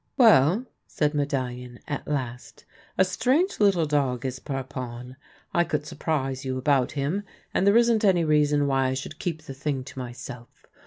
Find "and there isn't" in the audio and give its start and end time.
7.53-8.03